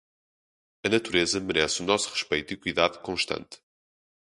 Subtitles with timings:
[0.83, 3.59] A natureza merece nosso respeito e cuidado constante.